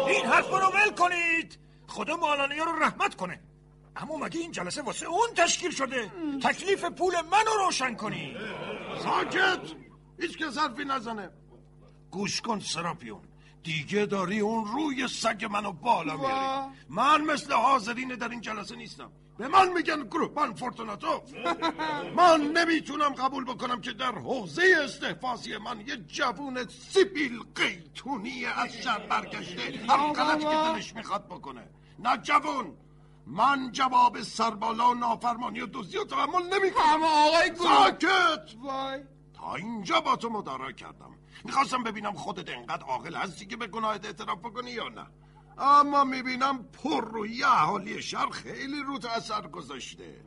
این 0.08 0.26
حرف 0.26 0.50
رو 0.50 0.56
ول 0.58 0.94
کنید. 0.98 1.69
خدا 1.90 2.16
مالانیا 2.16 2.64
رو 2.64 2.82
رحمت 2.82 3.14
کنه. 3.14 3.40
اما 3.96 4.16
مگه 4.16 4.40
این 4.40 4.52
جلسه 4.52 4.82
واسه 4.82 5.06
اون 5.06 5.28
تشکیل 5.36 5.70
شده؟ 5.70 6.12
تکلیف 6.42 6.84
پول 6.84 7.14
منو 7.20 7.64
روشن 7.64 7.94
کنی. 7.94 8.36
ساکت! 9.02 9.60
هیچ 10.20 10.38
که 10.38 10.46
حرفی 10.46 10.84
نزنه. 10.84 11.30
گوش 12.10 12.40
کن 12.40 12.60
سراپیون. 12.60 13.20
دیگه 13.62 14.06
داری 14.06 14.40
اون 14.40 14.66
روی 14.66 15.08
سگ 15.08 15.48
منو 15.50 15.72
بالا 15.72 16.16
میاری. 16.16 16.74
من 16.88 17.20
مثل 17.20 17.52
حاضرین 17.52 18.08
در 18.08 18.28
این 18.28 18.40
جلسه 18.40 18.76
نیستم. 18.76 19.12
به 19.38 19.48
من 19.48 19.72
میگن 19.72 20.02
گروپان 20.02 20.54
فورتوناتو. 20.54 21.22
من 22.16 22.40
نمی‌تونم 22.40 23.12
قبول 23.14 23.44
بکنم 23.44 23.80
که 23.80 23.92
در 23.92 24.12
حوزه 24.12 24.62
استحفاظی 24.84 25.56
من 25.56 25.80
یه 25.80 25.96
جوون 25.96 26.66
سیبیل 26.68 27.40
قیتونی 27.54 28.44
از 28.46 28.72
شب 28.72 29.08
برگشته. 29.08 29.62
هر 29.88 30.12
غلطی 30.12 30.44
که 30.44 30.72
دلش 30.72 30.94
می‌خواد 30.94 31.26
بکنه. 31.26 31.68
نه 32.02 32.16
جوون 32.16 32.76
من 33.26 33.72
جواب 33.72 34.22
سربالا 34.22 34.90
و 34.90 34.94
نافرمانی 34.94 35.60
و 35.60 35.66
دزدی 35.66 35.98
و 35.98 36.04
تحمل 36.04 36.54
نمی‌کنم. 36.54 36.84
اما 36.84 37.28
آقای 37.28 37.50
گروه. 37.50 37.84
ساکت! 37.84 38.54
وای. 38.62 39.00
تا 39.34 39.54
اینجا 39.54 40.00
با 40.00 40.16
تو 40.16 40.30
مدارا 40.30 40.72
کردم. 40.72 41.14
می‌خواستم 41.44 41.82
ببینم 41.82 42.12
خودت 42.12 42.48
انقدر 42.56 42.84
عاقل 42.84 43.14
هستی 43.14 43.46
که 43.46 43.56
به 43.56 43.66
گناهت 43.66 44.04
اعتراف 44.04 44.38
بکنی 44.38 44.70
یا 44.70 44.88
نه. 44.88 45.06
اما 45.58 46.04
می‌بینم 46.04 46.64
پر 46.64 47.04
روی 47.04 47.44
اهالی 47.44 48.02
شهر 48.02 48.30
خیلی 48.30 48.82
رو 48.82 48.98
اثر 49.16 49.46
گذاشته. 49.46 50.24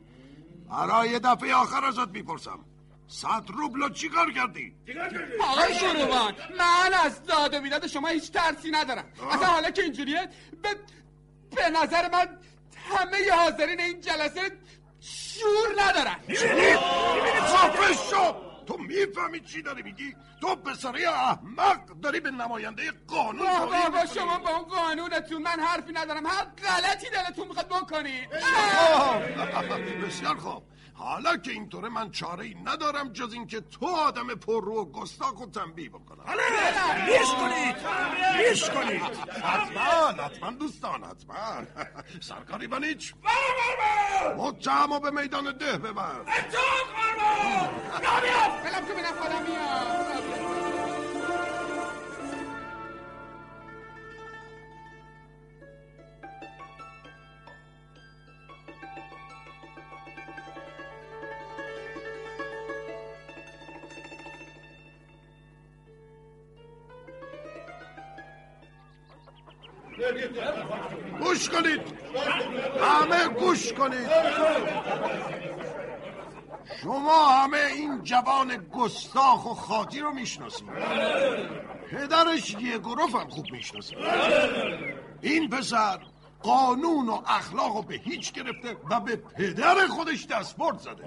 برای 0.70 1.18
دفعه 1.18 1.54
آخر 1.54 1.84
ازت 1.84 2.08
می‌پرسم. 2.08 2.58
صد 3.06 3.44
روبلو 3.48 3.88
چی 3.88 4.08
کار 4.08 4.32
کردی؟ 4.32 4.76
آقای 5.42 5.74
شروبان 5.74 6.34
من 6.58 6.90
از 7.04 7.22
داد 7.24 7.54
و 7.54 7.60
بیداد 7.60 7.86
شما 7.86 8.08
هیچ 8.08 8.30
ترسی 8.30 8.70
ندارم. 8.70 9.04
اصلا 9.30 9.46
حالا 9.46 9.70
که 9.70 9.82
اینجوریه 9.82 10.28
به, 10.62 10.68
به 11.54 11.70
نظر 11.70 12.10
من 12.10 12.38
همه 12.90 13.30
حاضرین 13.32 13.80
این 13.80 14.00
جلسه 14.00 14.40
شور 15.00 15.82
ندارن. 15.82 16.16
خفه 17.40 17.94
شو! 18.10 18.34
تو 18.66 18.76
می‌فهمی 18.76 19.40
چی 19.40 19.62
داری 19.62 19.82
میگی؟ 19.82 20.16
تو 20.40 20.56
پسره 20.56 21.08
احمق 21.08 21.86
داری 22.02 22.20
به 22.20 22.30
نماینده 22.30 22.82
قانون 23.08 23.46
بابا 23.46 23.66
بابا 23.66 23.88
می‌کنی. 23.88 24.06
شما 24.14 24.38
با 24.38 24.50
اون 24.50 24.64
قانونتون 24.64 25.42
من 25.42 25.60
حرفی 25.60 25.92
ندارم. 25.92 26.26
هر 26.26 26.44
غلطی 26.44 27.06
دلتون 27.10 27.48
می‌خواد 27.48 27.68
بکنید 27.68 28.30
بسیار 30.06 30.36
خوب. 30.36 30.62
حالا 30.96 31.36
که 31.36 31.50
اینطوره 31.50 31.88
من 31.88 32.10
چاره 32.10 32.44
ای 32.44 32.54
ندارم 32.64 33.12
جز 33.12 33.32
اینکه 33.32 33.60
تو 33.60 33.86
آدم 33.86 34.26
پر 34.26 34.64
رو 34.64 34.80
و 34.80 34.84
گستاخ 34.84 35.40
و 35.40 35.46
تنبیه 35.46 35.88
بکنم. 35.88 36.24
لیش 37.06 37.34
کنید. 37.34 37.76
لیش 38.36 38.70
کنید. 38.70 39.02
حتما 39.42 40.22
حتما 40.24 40.50
دوستان 40.50 41.04
حتما. 41.04 41.66
سرکاری 42.28 42.66
بنیچ 42.66 43.14
متهم 44.36 44.92
و 44.92 45.00
به 45.00 45.10
میدان 45.10 45.56
ده 45.58 45.78
ببر. 45.78 46.20
بلم 48.64 48.86
که 48.86 48.94
بینم 48.94 49.12
خودم 49.20 49.42
میاد. 49.42 50.73
گوش 71.34 71.48
کنید. 71.48 71.80
همه 72.80 73.28
گوش 73.28 73.72
کنید. 73.72 74.08
شما 76.82 77.28
همه 77.28 77.58
این 77.58 78.02
جوان 78.02 78.56
گستاخ 78.72 79.46
و 79.46 79.54
خاطی 79.54 80.00
رو 80.00 80.12
می‌شناسید. 80.12 80.68
پدرش 81.90 82.56
یه 82.60 82.78
گروف 82.78 83.14
هم 83.14 83.28
خوب 83.28 83.44
می‌شناسید. 83.52 83.98
این 85.22 85.48
پسر 85.48 85.98
قانون 86.42 87.08
و 87.08 87.20
اخلاق 87.26 87.76
رو 87.76 87.82
به 87.82 87.94
هیچ 87.94 88.32
گرفته 88.32 88.76
و 88.90 89.00
به 89.00 89.16
پدر 89.16 89.86
خودش 89.86 90.26
دستبرد 90.26 90.78
زده. 90.78 91.04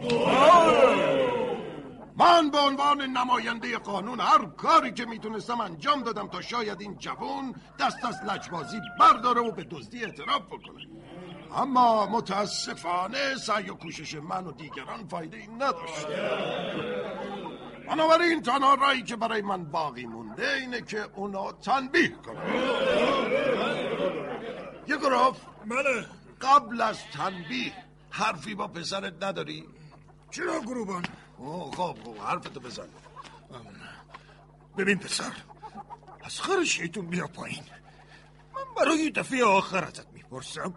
من 2.18 2.52
به 2.52 2.58
عنوان 2.58 3.02
نماینده 3.02 3.78
قانون 3.78 4.20
هر 4.20 4.46
کاری 4.46 4.92
که 4.94 5.06
می‌تونستم 5.06 5.62
انجام 5.62 6.04
دادم 6.04 6.28
تا 6.28 6.42
شاید 6.42 6.82
این 6.82 6.98
جوان 6.98 7.56
دست 7.80 8.06
از 8.06 8.16
لجبازی 8.24 8.80
برداره 9.00 9.42
و 9.42 9.52
به 9.52 9.64
دزدی 9.64 10.06
اعتراف 10.06 10.42
بکنه. 10.42 10.88
اما 11.56 12.06
متاسفانه 12.06 13.36
سعی 13.36 13.70
و 13.70 13.74
کوشش 13.74 14.16
من 14.16 14.48
و 14.48 14.52
دیگران 14.52 15.08
فایده 15.08 15.38
ای 15.38 15.48
نداشت. 15.48 16.08
بنابراین 17.88 18.42
تنها 18.42 18.74
رایی 18.74 19.04
که 19.04 19.16
برای 19.16 19.42
من 19.42 19.64
باقی 19.64 20.06
مونده 20.06 20.54
اینه 20.54 20.82
که 20.82 21.06
اونا 21.16 21.52
تنبیه 21.52 22.10
کنم. 22.10 22.56
یه 24.88 24.98
گروف 24.98 25.38
بله. 25.65 26.06
قبل 26.41 26.82
از 26.82 26.98
تنبیه 27.13 27.74
حرفی 28.10 28.56
با 28.56 28.68
پسرت 28.68 29.24
نداری؟ 29.24 29.65
چرا 30.32 30.60
گروبان؟ 30.60 31.04
خب 31.38 31.71
خب 31.78 32.17
حرفتو 32.17 32.60
بزن. 32.60 32.88
ببین 34.78 34.97
پسر 34.97 35.32
از 36.23 36.41
خر 36.41 36.63
شیطون 36.63 37.06
بیا 37.08 37.28
پایین. 37.28 37.63
من 38.56 38.62
برای 38.78 39.10
دفعه 39.10 39.45
آخر 39.45 39.84
ازت 39.84 40.08
می‌پرسم 40.13 40.73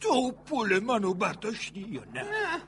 تو 0.00 0.32
پول 0.32 0.78
منو 0.78 1.14
برداشتی 1.14 1.80
یا 1.80 2.04
نه؟ 2.04 2.22
نه 2.22 2.62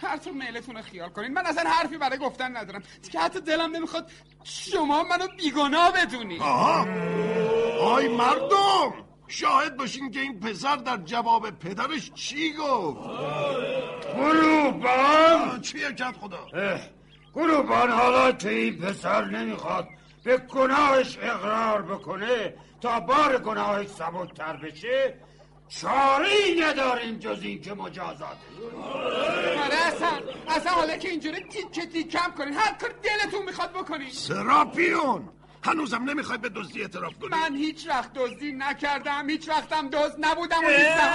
هر 0.00 0.16
طور 0.16 0.32
میلتون 0.32 0.82
خیال 0.82 1.08
کنین. 1.08 1.32
من 1.32 1.46
اصلا 1.46 1.70
حرفی 1.70 1.98
برای 1.98 2.18
گفتن 2.18 2.56
ندارم. 2.56 2.82
که 3.12 3.20
حتی 3.20 3.40
دلم 3.40 3.76
نمی‌خواد 3.76 4.10
شما 4.44 5.02
منو 5.02 5.26
بیگناه 5.36 5.92
بدونی. 5.92 6.38
آها. 6.38 6.86
آی 7.80 8.08
مردم 8.08 8.92
شاهد 9.28 9.76
باشین 9.76 10.10
که 10.10 10.20
این 10.20 10.40
پسر 10.40 10.76
در 10.76 10.96
جواب 10.96 11.50
پدرش 11.50 12.12
چی 12.12 12.52
گفت. 12.52 13.08
گروبان 14.16 15.60
چیه 15.60 15.92
کت 15.92 16.16
خدا؟ 16.20 16.48
گروبان 17.34 17.90
حالا 17.90 18.32
که 18.32 18.50
این 18.50 18.78
پسر 18.78 19.24
نمی‌خواد. 19.24 19.88
به 20.24 20.36
گناهش 20.36 21.18
اقرار 21.22 21.82
بکنه 21.82 22.54
تا 22.80 23.00
بار 23.00 23.38
گناهش 23.38 23.88
سبکتر 23.88 24.56
بشه. 24.56 25.14
چاری 25.68 26.60
نداریم 26.60 27.18
جز 27.18 27.42
این 27.42 27.60
که 27.60 27.74
مجازاتش 27.74 28.38
آره 29.64 29.74
اصلا 29.86 30.08
اصلا 30.48 30.72
حالا 30.72 30.96
که 30.96 31.08
اینجوری 31.08 31.40
تیکه 31.40 31.86
تیکم 31.86 32.30
کنین 32.38 32.54
هر 32.54 32.72
کار 32.72 32.90
دلتون 33.02 33.44
می‌خواد 33.46 33.72
بکنین. 33.72 34.10
سراپیون! 34.10 35.28
هنوزم 35.64 36.02
نمی‌خوای 36.02 36.38
به 36.38 36.48
دزدی 36.48 36.82
اعتراف 36.82 37.12
کنی؟ 37.18 37.30
من 37.30 37.56
هیچ 37.56 37.88
وقت 37.88 38.12
دزدی 38.12 38.52
نکردم 38.52 39.30
هیچ 39.30 39.48
وقتم 39.48 39.90
دزد 39.90 40.16
نبودم 40.18 40.58
و 40.58 40.70
نیستم. 40.70 41.12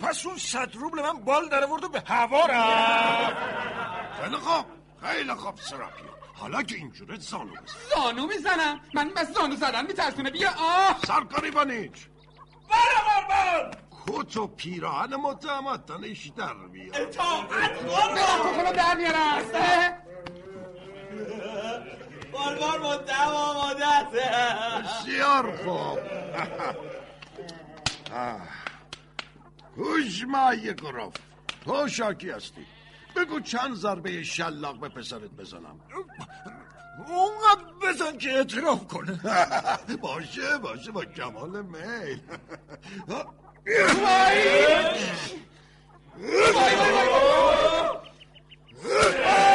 پس 0.00 0.26
اون 0.26 0.36
صد 0.38 0.74
روبل 0.74 1.02
من 1.02 1.24
بال 1.24 1.48
در 1.48 1.64
آورد 1.64 1.84
و 1.84 1.88
به 1.88 2.02
هوا 2.06 2.46
رفت. 2.46 3.36
خیلی 4.22 4.36
خوب 4.36 4.66
خیلی 5.02 5.34
خوب 5.34 5.56
سراپیون 5.56 6.08
حالا 6.34 6.62
که 6.62 6.76
اینجوره 6.76 7.18
زانو 7.18 7.50
بزن. 7.50 7.62
زانو 7.94 8.26
می‌زنم؟ 8.26 8.80
من 8.94 9.10
بس 9.16 9.32
زانو 9.32 9.56
زدن 9.56 9.86
میترسونه. 9.86 10.30
بیا 10.30 10.50
آه. 10.50 10.98
سرکاری 11.06 11.50
بانیچ 11.50 12.08
بله 12.70 13.70
کت 14.06 14.36
و 14.36 14.46
پیراهن 14.46 15.16
متهمت 15.16 15.86
تنش 15.86 16.30
در 16.36 16.54
بیار. 16.54 17.06
بدم 17.06 17.46
کخونو 18.44 18.72
در 18.72 18.94
میارم. 18.96 19.44
باربار 22.34 22.78
مدام 22.78 23.34
آماده 23.34 23.86
است 23.86 24.12
بسیار 25.02 25.56
خوب 25.56 25.98
آه. 28.12 28.40
گوش 29.76 30.24
ما 30.28 30.54
یه 30.54 30.72
گروف 30.72 31.14
تو 31.64 31.88
شاکی 31.88 32.30
هستی 32.30 32.66
بگو 33.16 33.40
چند 33.40 33.74
ضربه 33.74 34.22
شلاق 34.22 34.80
به 34.80 34.88
پسرت 34.88 35.30
بزنم 35.30 35.80
اونقدر 37.08 37.64
بزن 37.82 38.18
که 38.18 38.30
اعتراف 38.30 38.86
کنه 38.86 39.20
باشه 40.02 40.58
باشه 40.58 40.90
با 40.90 41.04
کمال 41.04 41.62
میل 41.62 42.20
دارین 49.28 49.53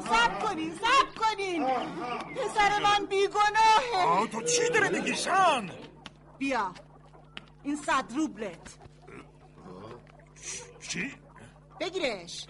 سب 0.00 0.38
کنین 0.48 0.74
سب 0.74 1.08
کنین. 1.20 1.66
پسر 2.36 2.82
من 2.82 3.06
بیگناهه. 3.06 4.06
آه 4.06 4.26
تو 4.26 4.42
چی 4.42 4.68
داره 4.74 4.88
میگی 4.88 5.14
سان 5.14 5.70
بیا. 6.38 6.72
این 7.62 7.76
صد 7.76 8.04
روبلت. 8.16 8.78
بگیرش. 11.82 12.46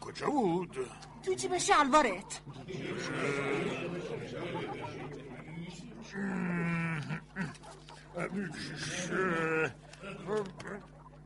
کجا 0.00 0.26
بود؟ 0.26 0.76
تو 1.24 1.34
جیب 1.34 1.58
شلوارت. 1.58 2.40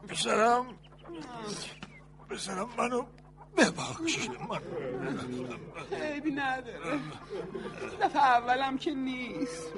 پسرم 0.08 0.66
پسرم 2.30 2.68
منو 2.78 3.06
ببخشید 3.56 4.30
من 4.48 4.60
عیبی 6.02 6.30
نداره. 6.30 7.00
دفعه 8.00 8.22
اولم 8.22 8.78
که 8.78 8.94
نیست. 8.94 9.72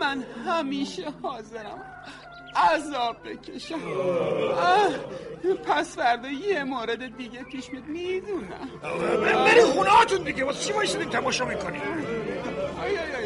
من 0.00 0.22
همیشه 0.22 1.10
حاضرم. 1.22 2.04
عذاب 2.56 3.16
بکشم. 3.24 3.80
پس 5.66 5.96
فردا 5.96 6.28
یه 6.28 6.64
مورد 6.64 7.16
دیگه 7.16 7.42
پیش 7.42 7.70
میاد 7.70 7.84
می‌دونم. 7.84 8.70
بری 9.44 9.60
خونه 9.62 9.90
هاتون 9.90 10.22
دیگه. 10.22 10.44
واسه 10.44 10.64
چی 10.66 10.72
بایستید 10.72 11.10
تماشا 11.10 11.44
می‌کنی 11.44 11.78
آی 12.82 12.98
آی 12.98 13.14
آی. 13.14 13.21